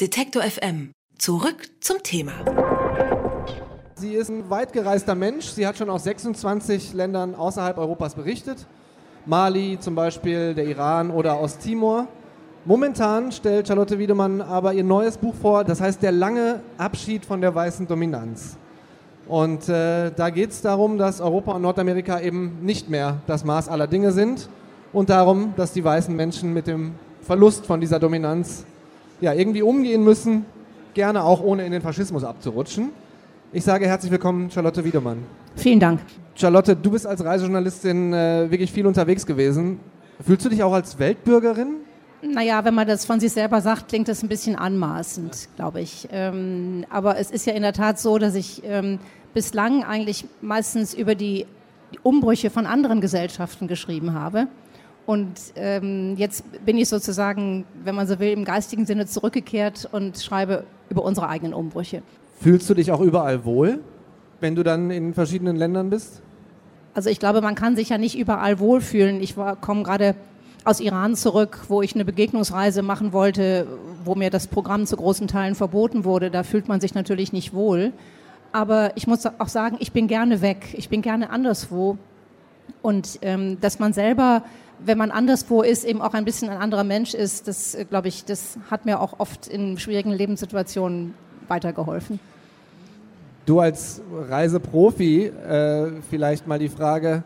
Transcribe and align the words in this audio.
Detektor 0.00 0.42
FM. 0.42 0.92
Zurück 1.18 1.68
zum 1.80 2.02
Thema. 2.02 2.32
Sie 3.96 4.14
ist 4.14 4.30
ein 4.30 4.48
weitgereister 4.48 5.14
Mensch. 5.14 5.44
Sie 5.48 5.66
hat 5.66 5.76
schon 5.76 5.90
aus 5.90 6.04
26 6.04 6.94
Ländern 6.94 7.34
außerhalb 7.34 7.76
Europas 7.76 8.14
berichtet. 8.14 8.66
Mali 9.26 9.76
zum 9.78 9.94
Beispiel, 9.94 10.54
der 10.54 10.64
Iran 10.64 11.10
oder 11.10 11.38
Osttimor. 11.38 12.08
Momentan 12.64 13.30
stellt 13.30 13.68
Charlotte 13.68 13.98
Wiedemann 13.98 14.40
aber 14.40 14.72
ihr 14.72 14.84
neues 14.84 15.18
Buch 15.18 15.34
vor, 15.34 15.64
das 15.64 15.82
heißt 15.82 16.02
Der 16.02 16.12
lange 16.12 16.62
Abschied 16.78 17.26
von 17.26 17.42
der 17.42 17.54
weißen 17.54 17.86
Dominanz. 17.86 18.56
Und 19.28 19.68
äh, 19.68 20.12
da 20.12 20.30
geht 20.30 20.52
es 20.52 20.62
darum, 20.62 20.96
dass 20.96 21.20
Europa 21.20 21.52
und 21.52 21.60
Nordamerika 21.60 22.20
eben 22.20 22.60
nicht 22.62 22.88
mehr 22.88 23.18
das 23.26 23.44
Maß 23.44 23.68
aller 23.68 23.86
Dinge 23.86 24.12
sind 24.12 24.48
und 24.94 25.10
darum, 25.10 25.52
dass 25.58 25.74
die 25.74 25.84
weißen 25.84 26.16
Menschen 26.16 26.54
mit 26.54 26.66
dem 26.68 26.94
Verlust 27.20 27.66
von 27.66 27.82
dieser 27.82 27.98
Dominanz 27.98 28.64
ja, 29.20 29.32
irgendwie 29.34 29.62
umgehen 29.62 30.02
müssen, 30.02 30.44
gerne 30.94 31.24
auch 31.24 31.42
ohne 31.42 31.64
in 31.66 31.72
den 31.72 31.82
Faschismus 31.82 32.24
abzurutschen. 32.24 32.90
Ich 33.52 33.64
sage 33.64 33.86
herzlich 33.86 34.10
willkommen, 34.10 34.50
Charlotte 34.50 34.84
Wiedemann. 34.84 35.18
Vielen 35.56 35.80
Dank. 35.80 36.00
Charlotte, 36.34 36.76
du 36.76 36.90
bist 36.90 37.06
als 37.06 37.24
Reisejournalistin 37.24 38.12
äh, 38.12 38.50
wirklich 38.50 38.72
viel 38.72 38.86
unterwegs 38.86 39.26
gewesen. 39.26 39.80
Fühlst 40.24 40.44
du 40.44 40.48
dich 40.48 40.62
auch 40.62 40.72
als 40.72 40.98
Weltbürgerin? 40.98 41.76
Naja, 42.22 42.64
wenn 42.64 42.74
man 42.74 42.86
das 42.86 43.04
von 43.04 43.18
sich 43.18 43.32
selber 43.32 43.60
sagt, 43.60 43.88
klingt 43.88 44.08
das 44.08 44.22
ein 44.22 44.28
bisschen 44.28 44.54
anmaßend, 44.56 45.48
glaube 45.56 45.80
ich. 45.80 46.08
Ähm, 46.12 46.84
aber 46.90 47.18
es 47.18 47.30
ist 47.30 47.46
ja 47.46 47.54
in 47.54 47.62
der 47.62 47.72
Tat 47.72 47.98
so, 47.98 48.18
dass 48.18 48.34
ich 48.34 48.62
ähm, 48.64 48.98
bislang 49.34 49.84
eigentlich 49.84 50.26
meistens 50.40 50.94
über 50.94 51.14
die 51.14 51.46
Umbrüche 52.02 52.50
von 52.50 52.66
anderen 52.66 53.00
Gesellschaften 53.00 53.68
geschrieben 53.68 54.14
habe. 54.14 54.48
Und 55.10 55.40
ähm, 55.56 56.14
jetzt 56.16 56.44
bin 56.64 56.78
ich 56.78 56.88
sozusagen, 56.88 57.64
wenn 57.82 57.96
man 57.96 58.06
so 58.06 58.20
will, 58.20 58.30
im 58.30 58.44
geistigen 58.44 58.86
Sinne 58.86 59.06
zurückgekehrt 59.06 59.88
und 59.90 60.16
schreibe 60.16 60.62
über 60.88 61.02
unsere 61.02 61.28
eigenen 61.28 61.52
Umbrüche. 61.52 62.04
Fühlst 62.38 62.70
du 62.70 62.74
dich 62.74 62.92
auch 62.92 63.00
überall 63.00 63.44
wohl, 63.44 63.80
wenn 64.38 64.54
du 64.54 64.62
dann 64.62 64.92
in 64.92 65.12
verschiedenen 65.12 65.56
Ländern 65.56 65.90
bist? 65.90 66.22
Also 66.94 67.10
ich 67.10 67.18
glaube, 67.18 67.40
man 67.40 67.56
kann 67.56 67.74
sich 67.74 67.88
ja 67.88 67.98
nicht 67.98 68.16
überall 68.16 68.60
wohlfühlen. 68.60 69.20
Ich 69.20 69.34
komme 69.34 69.82
gerade 69.82 70.14
aus 70.62 70.78
Iran 70.78 71.16
zurück, 71.16 71.58
wo 71.66 71.82
ich 71.82 71.96
eine 71.96 72.04
Begegnungsreise 72.04 72.82
machen 72.82 73.12
wollte, 73.12 73.66
wo 74.04 74.14
mir 74.14 74.30
das 74.30 74.46
Programm 74.46 74.86
zu 74.86 74.96
großen 74.96 75.26
Teilen 75.26 75.56
verboten 75.56 76.04
wurde. 76.04 76.30
Da 76.30 76.44
fühlt 76.44 76.68
man 76.68 76.80
sich 76.80 76.94
natürlich 76.94 77.32
nicht 77.32 77.52
wohl. 77.52 77.92
Aber 78.52 78.92
ich 78.96 79.08
muss 79.08 79.26
auch 79.26 79.48
sagen, 79.48 79.76
ich 79.80 79.90
bin 79.90 80.06
gerne 80.06 80.40
weg. 80.40 80.72
Ich 80.74 80.88
bin 80.88 81.02
gerne 81.02 81.30
anderswo. 81.30 81.98
Und 82.80 83.18
ähm, 83.22 83.60
dass 83.60 83.80
man 83.80 83.92
selber 83.92 84.44
wenn 84.84 84.98
man 84.98 85.10
anderswo 85.10 85.62
ist, 85.62 85.84
eben 85.84 86.00
auch 86.00 86.14
ein 86.14 86.24
bisschen 86.24 86.48
ein 86.48 86.58
anderer 86.58 86.84
Mensch 86.84 87.14
ist, 87.14 87.48
das 87.48 87.74
äh, 87.74 87.84
glaube 87.84 88.08
ich, 88.08 88.24
das 88.24 88.58
hat 88.70 88.86
mir 88.86 89.00
auch 89.00 89.18
oft 89.18 89.46
in 89.46 89.78
schwierigen 89.78 90.12
Lebenssituationen 90.12 91.14
weitergeholfen. 91.48 92.20
Du 93.46 93.60
als 93.60 94.00
Reiseprofi, 94.28 95.26
äh, 95.26 95.90
vielleicht 96.08 96.46
mal 96.46 96.58
die 96.58 96.68
Frage, 96.68 97.24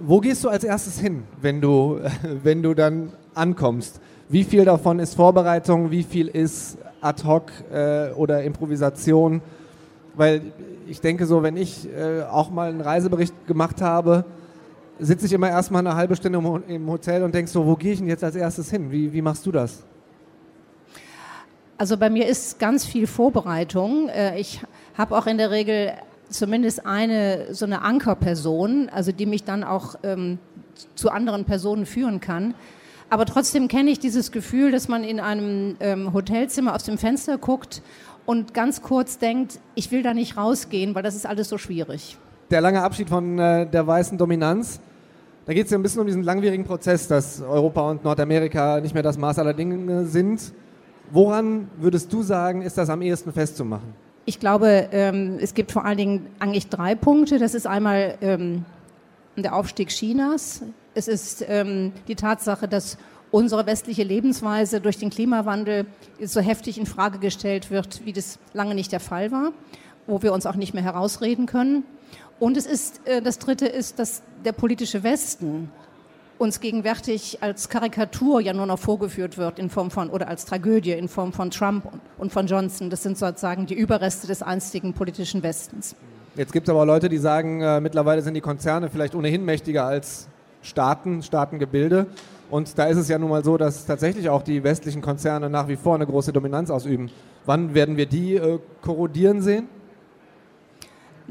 wo 0.00 0.20
gehst 0.20 0.44
du 0.44 0.48
als 0.48 0.64
erstes 0.64 0.98
hin, 0.98 1.22
wenn 1.40 1.60
du, 1.60 2.00
wenn 2.42 2.62
du 2.62 2.74
dann 2.74 3.12
ankommst? 3.34 4.00
Wie 4.28 4.44
viel 4.44 4.64
davon 4.64 4.98
ist 4.98 5.14
Vorbereitung, 5.14 5.90
wie 5.90 6.02
viel 6.02 6.28
ist 6.28 6.78
ad 7.00 7.24
hoc 7.24 7.52
äh, 7.72 8.10
oder 8.12 8.42
Improvisation? 8.42 9.42
Weil 10.14 10.42
ich 10.88 11.00
denke 11.00 11.26
so, 11.26 11.42
wenn 11.42 11.56
ich 11.56 11.88
äh, 11.88 12.22
auch 12.22 12.50
mal 12.50 12.70
einen 12.70 12.80
Reisebericht 12.80 13.46
gemacht 13.46 13.80
habe, 13.80 14.24
sitze 14.98 15.26
ich 15.26 15.32
immer 15.32 15.48
erstmal 15.48 15.86
eine 15.86 15.96
halbe 15.96 16.16
Stunde 16.16 16.38
im 16.68 16.90
Hotel 16.90 17.22
und 17.22 17.34
denke 17.34 17.50
so, 17.50 17.66
wo 17.66 17.76
gehe 17.76 17.92
ich 17.92 17.98
denn 17.98 18.08
jetzt 18.08 18.24
als 18.24 18.36
erstes 18.36 18.70
hin? 18.70 18.90
Wie, 18.90 19.12
wie 19.12 19.22
machst 19.22 19.44
du 19.46 19.52
das? 19.52 19.84
Also 21.78 21.96
bei 21.96 22.10
mir 22.10 22.26
ist 22.26 22.58
ganz 22.58 22.84
viel 22.84 23.06
Vorbereitung. 23.06 24.08
Äh, 24.08 24.38
ich 24.38 24.60
habe 24.96 25.16
auch 25.16 25.26
in 25.26 25.38
der 25.38 25.50
Regel 25.50 25.92
zumindest 26.28 26.86
eine 26.86 27.54
so 27.54 27.64
eine 27.64 27.82
Ankerperson, 27.82 28.88
also 28.90 29.12
die 29.12 29.26
mich 29.26 29.44
dann 29.44 29.64
auch 29.64 29.96
ähm, 30.02 30.38
zu 30.94 31.10
anderen 31.10 31.44
Personen 31.44 31.86
führen 31.86 32.20
kann. 32.20 32.54
Aber 33.10 33.26
trotzdem 33.26 33.68
kenne 33.68 33.90
ich 33.90 33.98
dieses 33.98 34.32
Gefühl, 34.32 34.70
dass 34.70 34.88
man 34.88 35.04
in 35.04 35.20
einem 35.20 35.76
ähm, 35.80 36.14
Hotelzimmer 36.14 36.74
aus 36.74 36.84
dem 36.84 36.96
Fenster 36.96 37.36
guckt 37.36 37.82
und 38.24 38.54
ganz 38.54 38.80
kurz 38.80 39.18
denkt, 39.18 39.58
ich 39.74 39.90
will 39.90 40.02
da 40.02 40.14
nicht 40.14 40.36
rausgehen, 40.36 40.94
weil 40.94 41.02
das 41.02 41.14
ist 41.14 41.26
alles 41.26 41.48
so 41.48 41.58
schwierig 41.58 42.16
der 42.52 42.60
lange 42.60 42.82
Abschied 42.82 43.08
von 43.08 43.38
äh, 43.38 43.66
der 43.66 43.86
weißen 43.86 44.18
Dominanz. 44.18 44.78
Da 45.44 45.52
geht 45.52 45.64
es 45.64 45.72
ja 45.72 45.78
ein 45.78 45.82
bisschen 45.82 46.00
um 46.00 46.06
diesen 46.06 46.22
langwierigen 46.22 46.64
Prozess, 46.64 47.08
dass 47.08 47.42
Europa 47.42 47.90
und 47.90 48.04
Nordamerika 48.04 48.80
nicht 48.80 48.94
mehr 48.94 49.02
das 49.02 49.18
Maß 49.18 49.40
aller 49.40 49.54
Dinge 49.54 50.06
sind. 50.06 50.52
Woran 51.10 51.68
würdest 51.78 52.12
du 52.12 52.22
sagen, 52.22 52.62
ist 52.62 52.78
das 52.78 52.88
am 52.88 53.02
ehesten 53.02 53.32
festzumachen? 53.32 53.92
Ich 54.24 54.38
glaube, 54.38 54.88
ähm, 54.92 55.38
es 55.40 55.52
gibt 55.54 55.72
vor 55.72 55.84
allen 55.84 55.98
Dingen 55.98 56.26
eigentlich 56.38 56.68
drei 56.68 56.94
Punkte. 56.94 57.40
Das 57.40 57.54
ist 57.54 57.66
einmal 57.66 58.16
ähm, 58.20 58.64
der 59.36 59.56
Aufstieg 59.56 59.88
Chinas. 59.88 60.62
Es 60.94 61.08
ist 61.08 61.44
ähm, 61.48 61.92
die 62.06 62.14
Tatsache, 62.14 62.68
dass 62.68 62.96
unsere 63.32 63.66
westliche 63.66 64.04
Lebensweise 64.04 64.80
durch 64.80 64.98
den 64.98 65.10
Klimawandel 65.10 65.86
so 66.22 66.40
heftig 66.40 66.78
in 66.78 66.86
Frage 66.86 67.18
gestellt 67.18 67.70
wird, 67.72 68.02
wie 68.04 68.12
das 68.12 68.38
lange 68.52 68.76
nicht 68.76 68.92
der 68.92 69.00
Fall 69.00 69.32
war, 69.32 69.52
wo 70.06 70.22
wir 70.22 70.32
uns 70.32 70.46
auch 70.46 70.56
nicht 70.56 70.74
mehr 70.74 70.82
herausreden 70.82 71.46
können. 71.46 71.84
Und 72.38 72.56
es 72.56 72.66
ist, 72.66 73.06
äh, 73.06 73.22
das 73.22 73.38
Dritte 73.38 73.66
ist, 73.66 73.98
dass 73.98 74.22
der 74.44 74.52
politische 74.52 75.02
Westen 75.02 75.70
uns 76.38 76.60
gegenwärtig 76.60 77.38
als 77.40 77.68
Karikatur 77.68 78.40
ja 78.40 78.52
nur 78.52 78.66
noch 78.66 78.78
vorgeführt 78.78 79.38
wird 79.38 79.58
in 79.58 79.70
Form 79.70 79.90
von 79.90 80.10
oder 80.10 80.26
als 80.26 80.44
Tragödie 80.44 80.92
in 80.92 81.08
Form 81.08 81.32
von 81.32 81.50
Trump 81.50 81.86
und 82.18 82.32
von 82.32 82.46
Johnson. 82.46 82.90
Das 82.90 83.02
sind 83.02 83.16
sozusagen 83.16 83.66
die 83.66 83.74
Überreste 83.74 84.26
des 84.26 84.42
einstigen 84.42 84.92
politischen 84.92 85.42
Westens. 85.42 85.94
Jetzt 86.34 86.52
gibt 86.52 86.66
es 86.66 86.74
aber 86.74 86.84
Leute, 86.84 87.08
die 87.08 87.18
sagen, 87.18 87.60
äh, 87.60 87.80
mittlerweile 87.80 88.22
sind 88.22 88.34
die 88.34 88.40
Konzerne 88.40 88.90
vielleicht 88.90 89.14
ohnehin 89.14 89.44
mächtiger 89.44 89.84
als 89.84 90.28
Staaten, 90.62 91.22
Staatengebilde. 91.22 92.06
Und 92.50 92.76
da 92.76 92.86
ist 92.86 92.96
es 92.96 93.08
ja 93.08 93.18
nun 93.18 93.30
mal 93.30 93.44
so, 93.44 93.56
dass 93.56 93.86
tatsächlich 93.86 94.28
auch 94.28 94.42
die 94.42 94.64
westlichen 94.64 95.00
Konzerne 95.00 95.48
nach 95.48 95.68
wie 95.68 95.76
vor 95.76 95.94
eine 95.94 96.06
große 96.06 96.32
Dominanz 96.32 96.70
ausüben. 96.70 97.10
Wann 97.46 97.74
werden 97.74 97.96
wir 97.96 98.06
die 98.06 98.34
äh, 98.34 98.58
korrodieren 98.80 99.42
sehen? 99.42 99.68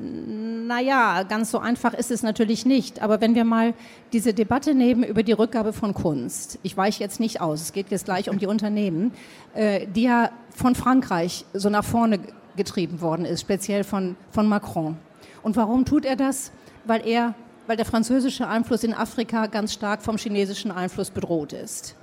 Naja, 0.01 1.23
ganz 1.23 1.51
so 1.51 1.59
einfach 1.59 1.93
ist 1.93 2.11
es 2.11 2.23
natürlich 2.23 2.65
nicht. 2.65 3.01
Aber 3.01 3.21
wenn 3.21 3.35
wir 3.35 3.45
mal 3.45 3.73
diese 4.13 4.33
Debatte 4.33 4.73
nehmen 4.73 5.03
über 5.03 5.21
die 5.21 5.33
Rückgabe 5.33 5.73
von 5.73 5.93
Kunst, 5.93 6.57
ich 6.63 6.75
weiche 6.75 7.03
jetzt 7.03 7.19
nicht 7.19 7.39
aus, 7.39 7.61
es 7.61 7.73
geht 7.73 7.91
jetzt 7.91 8.05
gleich 8.05 8.29
um 8.29 8.39
die 8.39 8.47
Unternehmen, 8.47 9.13
äh, 9.53 9.85
die 9.87 10.03
ja 10.03 10.31
von 10.55 10.73
Frankreich 10.73 11.45
so 11.53 11.69
nach 11.69 11.83
vorne 11.83 12.19
getrieben 12.55 13.01
worden 13.01 13.25
ist, 13.25 13.41
speziell 13.41 13.83
von, 13.83 14.15
von 14.31 14.47
Macron. 14.47 14.97
Und 15.43 15.55
warum 15.55 15.85
tut 15.85 16.05
er 16.05 16.15
das? 16.15 16.51
Weil 16.85 17.07
er, 17.07 17.35
weil 17.67 17.77
der 17.77 17.85
französische 17.85 18.47
Einfluss 18.47 18.83
in 18.83 18.93
Afrika 18.93 19.45
ganz 19.45 19.73
stark 19.73 20.01
vom 20.01 20.17
chinesischen 20.17 20.71
Einfluss 20.71 21.11
bedroht 21.11 21.53
ist. 21.53 21.95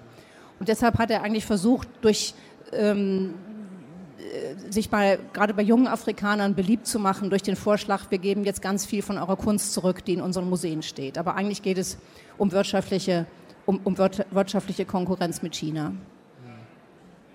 Und 0.61 0.69
deshalb 0.69 0.99
hat 0.99 1.11
er 1.11 1.23
eigentlich 1.23 1.47
versucht, 1.47 1.89
durch 2.01 2.35
ähm, 2.73 3.35
sich 4.71 4.91
bei, 4.91 5.19
gerade 5.33 5.55
bei 5.55 5.63
jungen 5.63 5.87
Afrikanern 5.87 6.55
beliebt 6.55 6.87
zu 6.87 6.99
machen 6.99 7.31
durch 7.31 7.43
den 7.43 7.57
Vorschlag, 7.57 8.11
wir 8.11 8.19
geben 8.19 8.45
jetzt 8.45 8.63
ganz 8.63 8.85
viel 8.85 9.03
von 9.03 9.19
eurer 9.19 9.37
Kunst 9.37 9.73
zurück, 9.73 10.05
die 10.05 10.15
in 10.15 10.21
unseren 10.21 10.49
Museen 10.49 10.83
steht. 10.83 11.19
Aber 11.19 11.35
eigentlich 11.37 11.63
geht 11.63 11.79
es 11.79 11.99
um 12.37 12.53
wirtschaftliche, 12.53 13.27
um, 13.67 13.81
um 13.85 13.97
wirtschaftliche 13.99 14.85
Konkurrenz 14.85 15.43
mit 15.43 15.55
China. 15.55 15.93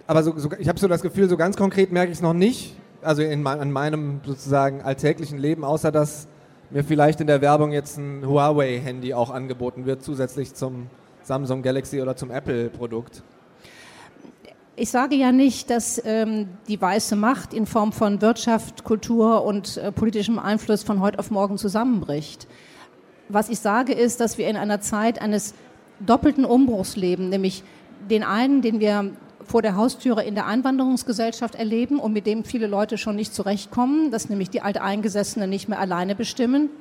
Aber 0.06 0.23
so, 0.23 0.38
so, 0.38 0.50
ich 0.59 0.67
habe 0.67 0.79
so 0.79 0.88
das 0.88 1.01
Gefühl, 1.01 1.29
so 1.29 1.38
ganz 1.38 1.56
konkret 1.56 1.91
merke 1.91 2.11
ich 2.11 2.17
es 2.17 2.22
noch 2.22 2.34
nicht, 2.34 2.75
also 3.01 3.22
in, 3.22 3.45
an 3.47 3.72
meinem 3.72 4.22
sozusagen 4.25 4.81
alltäglichen 4.81 5.38
Leben, 5.38 5.63
außer 5.63 5.91
dass 5.91 6.28
mir 6.69 6.84
vielleicht 6.84 7.22
in 7.22 7.28
der 7.28 7.41
Werbung 7.41 7.72
jetzt 7.72 7.97
ein 7.97 8.25
Huawei-Handy 8.25 9.13
auch 9.13 9.29
angeboten 9.29 9.85
wird, 9.85 10.03
zusätzlich 10.03 10.53
zum 10.53 10.88
Samsung 11.22 11.61
Galaxy 11.61 12.01
oder 12.01 12.16
zum 12.16 12.31
Apple-Produkt. 12.31 13.23
Ich 14.75 14.89
sage 14.89 15.16
ja 15.16 15.31
nicht, 15.31 15.69
dass 15.69 16.01
ähm, 16.03 16.47
die 16.67 16.81
weiße 16.81 17.16
Macht 17.16 17.53
in 17.53 17.67
Form 17.67 17.91
von 17.91 18.23
Wirtschaft, 18.23 18.84
Kultur 18.84 19.46
und 19.46 19.78
äh, 19.78 19.91
politischem 19.91 20.40
Einfluss 20.40 20.81
von 20.81 20.99
heute 20.99 21.20
auf 21.20 21.29
morgen 21.29 21.59
zusammenbricht. 21.59 22.47
Was 23.29 23.49
ich 23.49 23.59
sage 23.59 23.93
ist, 23.93 24.20
dass 24.20 24.40
wir 24.40 24.47
in 24.47 24.58
einer 24.58 24.81
Zeit 24.81 25.22
eines 25.22 25.53
doppelten 25.99 26.43
Umbruchs 26.43 26.96
leben, 26.96 27.29
nämlich 27.29 27.64
den 28.09 28.23
einen, 28.23 28.64
den 28.64 28.79
wir 28.79 29.11
vor 29.46 29.61
der 29.61 29.75
Haustüre 29.75 30.23
in 30.23 30.34
der 30.34 30.47
Einwanderungsgesellschaft 30.47 31.53
erleben 31.53 31.99
und 31.99 32.11
mit 32.11 32.26
dem 32.26 32.43
viele 32.43 32.66
Leute 32.66 32.97
schon 32.97 33.16
nicht 33.16 33.35
zurechtkommen, 33.35 34.09
dass 34.09 34.28
nämlich 34.28 34.49
die 34.49 34.61
Alteingesessenen 34.61 35.52
nicht 35.52 35.69
mehr 35.69 35.79
alleine 35.79 36.16
bestimmen. 36.16 36.72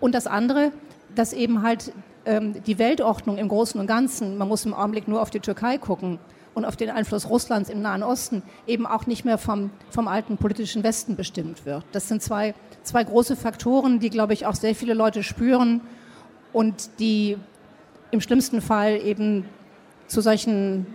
Und 0.00 0.14
das 0.14 0.26
andere, 0.26 0.70
dass 1.14 1.32
eben 1.32 1.62
halt 1.62 1.94
ähm, 2.26 2.62
die 2.64 2.78
Weltordnung 2.78 3.38
im 3.38 3.48
Großen 3.48 3.80
und 3.80 3.86
Ganzen, 3.86 4.36
man 4.36 4.48
muss 4.48 4.66
im 4.66 4.74
Augenblick 4.74 5.08
nur 5.08 5.22
auf 5.22 5.30
die 5.30 5.40
Türkei 5.40 5.78
gucken, 5.78 6.18
und 6.54 6.64
auf 6.64 6.76
den 6.76 6.90
Einfluss 6.90 7.28
Russlands 7.28 7.70
im 7.70 7.82
Nahen 7.82 8.02
Osten 8.02 8.42
eben 8.66 8.86
auch 8.86 9.06
nicht 9.06 9.24
mehr 9.24 9.38
vom, 9.38 9.70
vom 9.90 10.08
alten 10.08 10.36
politischen 10.36 10.82
Westen 10.82 11.16
bestimmt 11.16 11.64
wird. 11.64 11.84
Das 11.92 12.08
sind 12.08 12.22
zwei, 12.22 12.54
zwei 12.82 13.04
große 13.04 13.36
Faktoren, 13.36 14.00
die, 14.00 14.10
glaube 14.10 14.32
ich, 14.32 14.46
auch 14.46 14.54
sehr 14.54 14.74
viele 14.74 14.94
Leute 14.94 15.22
spüren 15.22 15.80
und 16.52 16.98
die 16.98 17.36
im 18.10 18.20
schlimmsten 18.20 18.60
Fall 18.60 19.00
eben 19.02 19.46
zu 20.06 20.20
solchen 20.20 20.86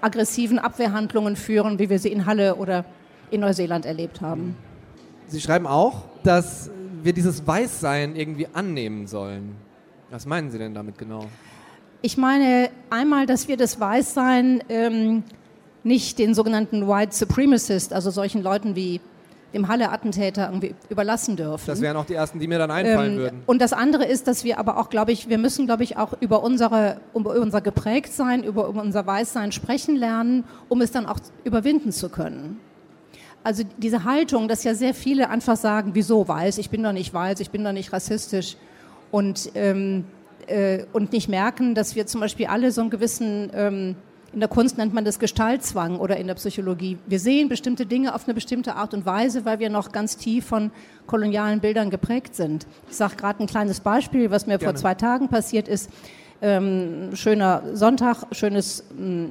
aggressiven 0.00 0.58
Abwehrhandlungen 0.58 1.36
führen, 1.36 1.78
wie 1.78 1.90
wir 1.90 1.98
sie 1.98 2.10
in 2.10 2.26
Halle 2.26 2.56
oder 2.56 2.84
in 3.30 3.40
Neuseeland 3.40 3.86
erlebt 3.86 4.20
haben. 4.20 4.56
Sie 5.26 5.40
schreiben 5.40 5.66
auch, 5.66 6.04
dass 6.22 6.70
wir 7.02 7.12
dieses 7.12 7.46
Weißsein 7.46 8.16
irgendwie 8.16 8.48
annehmen 8.52 9.06
sollen. 9.06 9.56
Was 10.10 10.24
meinen 10.26 10.50
Sie 10.50 10.58
denn 10.58 10.74
damit 10.74 10.96
genau? 10.96 11.26
Ich 12.00 12.16
meine 12.16 12.70
einmal, 12.90 13.26
dass 13.26 13.48
wir 13.48 13.56
das 13.56 13.80
Weißsein 13.80 14.62
ähm, 14.68 15.24
nicht 15.82 16.18
den 16.18 16.34
sogenannten 16.34 16.86
White 16.86 17.14
Supremacist, 17.14 17.92
also 17.92 18.10
solchen 18.10 18.42
Leuten 18.42 18.76
wie 18.76 19.00
dem 19.54 19.66
Halle-Attentäter 19.66 20.46
irgendwie 20.46 20.74
überlassen 20.90 21.34
dürfen. 21.34 21.66
Das 21.66 21.80
wären 21.80 21.96
auch 21.96 22.04
die 22.04 22.14
ersten, 22.14 22.38
die 22.38 22.46
mir 22.46 22.58
dann 22.58 22.70
einfallen 22.70 23.14
ähm, 23.14 23.18
würden. 23.18 23.42
Und 23.46 23.62
das 23.62 23.72
andere 23.72 24.04
ist, 24.04 24.28
dass 24.28 24.44
wir 24.44 24.58
aber 24.58 24.76
auch, 24.76 24.90
glaube 24.90 25.10
ich, 25.10 25.28
wir 25.28 25.38
müssen, 25.38 25.66
glaube 25.66 25.82
ich, 25.84 25.96
auch 25.96 26.12
über, 26.20 26.42
unsere, 26.42 27.00
über 27.14 27.34
unser 27.34 27.62
Geprägtsein, 27.62 28.44
über, 28.44 28.68
über 28.68 28.82
unser 28.82 29.06
Weißsein 29.06 29.50
sprechen 29.50 29.96
lernen, 29.96 30.44
um 30.68 30.82
es 30.82 30.92
dann 30.92 31.06
auch 31.06 31.18
überwinden 31.44 31.92
zu 31.92 32.10
können. 32.10 32.60
Also 33.42 33.62
diese 33.78 34.04
Haltung, 34.04 34.48
dass 34.48 34.64
ja 34.64 34.74
sehr 34.74 34.92
viele 34.92 35.30
einfach 35.30 35.56
sagen, 35.56 35.92
wieso 35.94 36.28
weiß, 36.28 36.58
ich 36.58 36.68
bin 36.68 36.82
doch 36.82 36.92
nicht 36.92 37.14
weiß, 37.14 37.40
ich 37.40 37.50
bin 37.50 37.64
doch 37.64 37.72
nicht 37.72 37.92
rassistisch 37.92 38.56
und, 39.10 39.50
ähm, 39.54 40.04
äh, 40.48 40.84
und 40.92 41.12
nicht 41.12 41.28
merken, 41.28 41.74
dass 41.74 41.94
wir 41.94 42.06
zum 42.06 42.20
Beispiel 42.20 42.46
alle 42.46 42.72
so 42.72 42.80
einen 42.80 42.90
gewissen 42.90 43.50
ähm, 43.54 43.96
in 44.32 44.40
der 44.40 44.48
Kunst 44.48 44.76
nennt 44.76 44.92
man 44.92 45.04
das 45.04 45.18
Gestaltzwang 45.18 45.98
oder 45.98 46.18
in 46.18 46.26
der 46.26 46.34
Psychologie. 46.34 46.98
Wir 47.06 47.18
sehen 47.18 47.48
bestimmte 47.48 47.86
Dinge 47.86 48.14
auf 48.14 48.24
eine 48.26 48.34
bestimmte 48.34 48.74
Art 48.74 48.92
und 48.92 49.06
Weise, 49.06 49.44
weil 49.44 49.58
wir 49.58 49.70
noch 49.70 49.90
ganz 49.90 50.16
tief 50.16 50.44
von 50.46 50.70
kolonialen 51.06 51.60
Bildern 51.60 51.88
geprägt 51.88 52.34
sind. 52.34 52.66
Ich 52.90 52.96
sage 52.96 53.16
gerade 53.16 53.42
ein 53.42 53.46
kleines 53.46 53.80
Beispiel, 53.80 54.30
was 54.30 54.46
mir 54.46 54.58
Gerne. 54.58 54.72
vor 54.72 54.80
zwei 54.80 54.94
Tagen 54.94 55.28
passiert 55.28 55.66
ist. 55.66 55.90
Ähm, 56.40 57.16
schöner 57.16 57.62
Sonntag, 57.72 58.26
schönes 58.32 58.84
mh, 58.96 59.06
mm, 59.06 59.30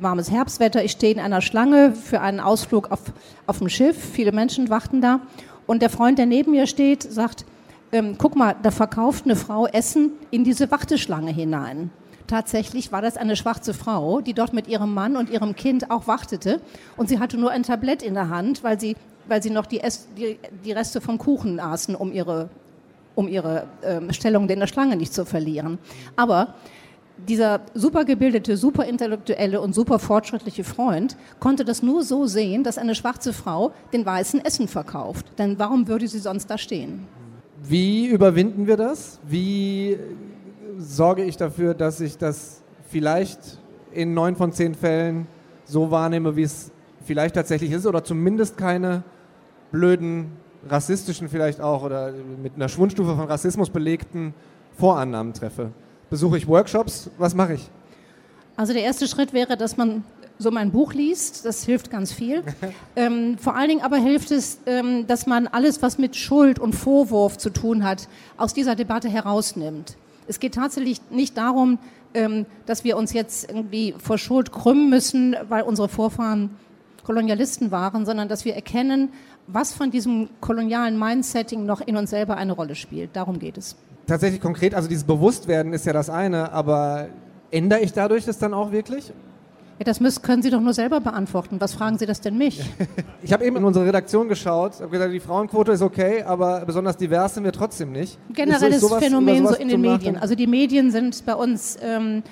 warmes 0.00 0.30
Herbstwetter. 0.30 0.84
Ich 0.84 0.92
stehe 0.92 1.12
in 1.12 1.20
einer 1.20 1.42
Schlange 1.42 1.92
für 1.92 2.20
einen 2.20 2.40
Ausflug 2.40 2.90
auf, 2.90 3.00
auf 3.46 3.58
dem 3.58 3.68
Schiff. 3.68 3.96
Viele 4.12 4.32
Menschen 4.32 4.70
warten 4.70 5.00
da. 5.00 5.20
Und 5.66 5.82
der 5.82 5.90
Freund, 5.90 6.16
der 6.16 6.26
neben 6.26 6.52
mir 6.52 6.66
steht, 6.66 7.02
sagt, 7.02 7.44
ähm, 7.92 8.16
guck 8.18 8.36
mal, 8.36 8.54
da 8.62 8.70
verkauft 8.70 9.24
eine 9.24 9.36
Frau 9.36 9.66
Essen 9.66 10.12
in 10.30 10.44
diese 10.44 10.70
Warteschlange 10.70 11.32
hinein. 11.32 11.90
Tatsächlich 12.26 12.92
war 12.92 13.00
das 13.00 13.16
eine 13.16 13.36
schwarze 13.36 13.72
Frau, 13.72 14.20
die 14.20 14.34
dort 14.34 14.52
mit 14.52 14.68
ihrem 14.68 14.92
Mann 14.92 15.16
und 15.16 15.30
ihrem 15.30 15.56
Kind 15.56 15.90
auch 15.90 16.06
wartete. 16.06 16.60
Und 16.98 17.08
sie 17.08 17.18
hatte 17.18 17.38
nur 17.38 17.50
ein 17.50 17.62
Tablett 17.62 18.02
in 18.02 18.14
der 18.14 18.28
Hand, 18.28 18.62
weil 18.62 18.78
sie, 18.78 18.96
weil 19.26 19.42
sie 19.42 19.50
noch 19.50 19.64
die, 19.64 19.80
Ess, 19.80 20.08
die, 20.16 20.38
die 20.64 20.72
Reste 20.72 21.00
vom 21.00 21.16
Kuchen 21.16 21.58
aßen, 21.58 21.94
um 21.94 22.12
ihre, 22.12 22.50
um 23.14 23.28
ihre 23.28 23.66
ähm, 23.82 24.12
Stellung 24.12 24.46
in 24.50 24.60
der 24.60 24.66
Schlange 24.66 24.96
nicht 24.96 25.14
zu 25.14 25.24
verlieren. 25.24 25.78
Aber 26.16 26.54
dieser 27.26 27.62
super 27.72 28.04
gebildete, 28.04 28.58
super 28.58 28.84
intellektuelle 28.84 29.62
und 29.62 29.74
super 29.74 29.98
fortschrittliche 29.98 30.64
Freund 30.64 31.16
konnte 31.40 31.64
das 31.64 31.82
nur 31.82 32.04
so 32.04 32.26
sehen, 32.26 32.62
dass 32.62 32.76
eine 32.76 32.94
schwarze 32.94 33.32
Frau 33.32 33.72
den 33.94 34.04
weißen 34.04 34.44
Essen 34.44 34.68
verkauft. 34.68 35.26
Denn 35.38 35.58
warum 35.58 35.88
würde 35.88 36.06
sie 36.06 36.18
sonst 36.18 36.50
da 36.50 36.58
stehen? 36.58 37.08
Wie 37.62 38.06
überwinden 38.06 38.66
wir 38.66 38.76
das? 38.76 39.18
Wie 39.26 39.98
sorge 40.78 41.24
ich 41.24 41.36
dafür, 41.36 41.74
dass 41.74 42.00
ich 42.00 42.18
das 42.18 42.62
vielleicht 42.88 43.58
in 43.92 44.14
neun 44.14 44.36
von 44.36 44.52
zehn 44.52 44.74
Fällen 44.74 45.26
so 45.64 45.90
wahrnehme, 45.90 46.36
wie 46.36 46.42
es 46.42 46.70
vielleicht 47.04 47.34
tatsächlich 47.34 47.72
ist 47.72 47.86
oder 47.86 48.04
zumindest 48.04 48.56
keine 48.56 49.02
blöden, 49.72 50.32
rassistischen 50.68 51.28
vielleicht 51.28 51.60
auch 51.60 51.82
oder 51.82 52.12
mit 52.42 52.54
einer 52.54 52.68
Schwundstufe 52.68 53.16
von 53.16 53.26
Rassismus 53.26 53.70
belegten 53.70 54.34
Vorannahmen 54.76 55.32
treffe. 55.32 55.72
Besuche 56.10 56.38
ich 56.38 56.46
Workshops, 56.46 57.10
was 57.18 57.34
mache 57.34 57.54
ich? 57.54 57.70
Also 58.56 58.72
der 58.72 58.82
erste 58.82 59.06
Schritt 59.06 59.32
wäre, 59.32 59.56
dass 59.56 59.76
man 59.76 60.04
so 60.38 60.50
mein 60.50 60.70
Buch 60.70 60.92
liest, 60.92 61.44
das 61.44 61.64
hilft 61.64 61.90
ganz 61.90 62.12
viel. 62.12 62.42
ähm, 62.96 63.38
vor 63.38 63.56
allen 63.56 63.68
Dingen 63.68 63.82
aber 63.82 63.96
hilft 63.96 64.30
es, 64.30 64.58
ähm, 64.66 65.06
dass 65.06 65.26
man 65.26 65.46
alles, 65.46 65.82
was 65.82 65.98
mit 65.98 66.16
Schuld 66.16 66.58
und 66.58 66.74
Vorwurf 66.74 67.38
zu 67.38 67.50
tun 67.50 67.84
hat, 67.84 68.08
aus 68.36 68.54
dieser 68.54 68.74
Debatte 68.74 69.08
herausnimmt. 69.08 69.96
Es 70.26 70.40
geht 70.40 70.54
tatsächlich 70.54 71.00
nicht 71.10 71.36
darum, 71.36 71.78
ähm, 72.14 72.46
dass 72.66 72.84
wir 72.84 72.96
uns 72.96 73.12
jetzt 73.12 73.50
irgendwie 73.50 73.94
vor 73.98 74.18
Schuld 74.18 74.52
krümmen 74.52 74.90
müssen, 74.90 75.36
weil 75.48 75.62
unsere 75.62 75.88
Vorfahren 75.88 76.50
Kolonialisten 77.04 77.70
waren, 77.70 78.04
sondern 78.04 78.28
dass 78.28 78.44
wir 78.44 78.54
erkennen, 78.54 79.10
was 79.46 79.72
von 79.72 79.90
diesem 79.90 80.28
kolonialen 80.40 80.98
Mindsetting 80.98 81.64
noch 81.64 81.80
in 81.80 81.96
uns 81.96 82.10
selber 82.10 82.36
eine 82.36 82.52
Rolle 82.52 82.74
spielt. 82.74 83.16
Darum 83.16 83.38
geht 83.38 83.56
es. 83.56 83.76
Tatsächlich 84.06 84.40
konkret, 84.40 84.74
also 84.74 84.88
dieses 84.88 85.04
Bewusstwerden 85.04 85.72
ist 85.72 85.86
ja 85.86 85.92
das 85.92 86.10
eine, 86.10 86.52
aber 86.52 87.08
ändere 87.50 87.80
ich 87.80 87.92
dadurch 87.92 88.26
das 88.26 88.38
dann 88.38 88.52
auch 88.52 88.72
wirklich? 88.72 89.12
Ja, 89.78 89.84
das 89.84 90.00
müssen, 90.00 90.22
können 90.22 90.42
Sie 90.42 90.50
doch 90.50 90.60
nur 90.60 90.74
selber 90.74 91.00
beantworten. 91.00 91.60
Was 91.60 91.74
fragen 91.74 91.98
Sie 91.98 92.06
das 92.06 92.20
denn 92.20 92.36
mich? 92.36 92.60
ich 93.22 93.32
habe 93.32 93.44
eben 93.44 93.56
in 93.56 93.64
unsere 93.64 93.86
Redaktion 93.86 94.28
geschaut, 94.28 94.80
habe 94.80 94.88
gesagt, 94.88 95.12
die 95.12 95.20
Frauenquote 95.20 95.72
ist 95.72 95.82
okay, 95.82 96.22
aber 96.24 96.64
besonders 96.66 96.96
divers 96.96 97.34
sind 97.34 97.44
wir 97.44 97.52
trotzdem 97.52 97.92
nicht. 97.92 98.18
Generelles 98.30 98.80
sowas, 98.80 99.04
Phänomen 99.04 99.46
so 99.46 99.54
in 99.54 99.68
den 99.68 99.80
Medien. 99.80 100.16
Also 100.16 100.34
die 100.34 100.48
Medien 100.48 100.90
sind 100.90 101.24
bei 101.24 101.34
uns 101.34 101.78
ähm, 101.80 102.24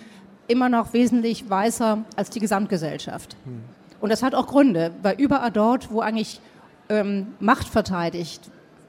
immer 0.48 0.68
noch 0.68 0.92
wesentlich 0.92 1.48
weißer 1.48 1.98
als 2.16 2.30
die 2.30 2.40
Gesamtgesellschaft. 2.40 3.36
Hm. 3.44 3.60
Und 4.00 4.10
das 4.10 4.24
hat 4.24 4.34
auch 4.34 4.48
Gründe, 4.48 4.90
weil 5.02 5.14
überall 5.18 5.52
dort, 5.52 5.92
wo 5.92 6.00
eigentlich 6.00 6.40
ähm, 6.88 7.28
Macht 7.38 7.68
verteidigt 7.68 8.40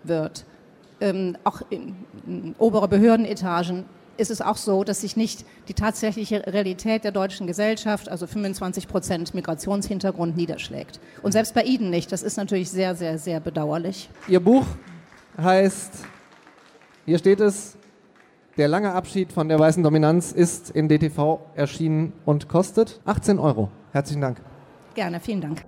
wird, 0.04 0.46
ähm, 1.00 1.38
auch 1.44 1.62
in, 1.70 1.96
in 2.26 2.56
obere 2.58 2.88
Behördenetagen, 2.88 3.86
ist 4.18 4.32
es 4.32 4.42
auch 4.42 4.58
so, 4.58 4.84
dass 4.84 5.02
sich 5.02 5.16
nicht 5.16 5.46
die 5.68 5.74
tatsächliche 5.74 6.46
Realität 6.48 7.04
der 7.04 7.12
deutschen 7.12 7.48
Gesellschaft, 7.48 8.10
also 8.10 8.28
25 8.28 8.88
Prozent 8.88 9.34
Migrationshintergrund, 9.34 10.36
niederschlägt. 10.36 11.00
Und 11.22 11.32
selbst 11.32 11.54
bei 11.54 11.64
Ihnen 11.64 11.90
nicht. 11.90 12.12
Das 12.12 12.24
ist 12.24 12.38
natürlich 12.38 12.70
sehr, 12.70 12.96
sehr, 12.96 13.18
sehr 13.18 13.40
bedauerlich. 13.40 14.10
Ihr 14.28 14.40
Buch 14.40 14.66
heißt, 15.38 15.94
hier 17.06 17.20
steht 17.20 17.40
es, 17.40 17.78
der 18.58 18.68
lange 18.68 18.92
Abschied 18.92 19.32
von 19.32 19.50
der 19.50 19.60
weißen 19.60 19.84
Dominanz 19.84 20.32
ist 20.32 20.72
in 20.72 20.90
DTV 20.90 21.40
erschienen 21.56 22.14
und 22.26 22.50
kostet 22.50 23.02
18 23.06 23.38
Euro. 23.38 23.70
Herzlichen 23.92 24.22
Dank. 24.22 24.42
Gerne, 24.96 25.20
vielen 25.20 25.42
Dank. 25.42 25.64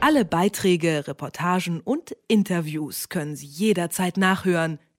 Alle 0.00 0.26
Beiträge, 0.26 1.08
Reportagen 1.08 1.80
und 1.80 2.14
Interviews 2.28 3.08
können 3.08 3.36
Sie 3.36 3.46
jederzeit 3.46 4.18
nachhören 4.18 4.78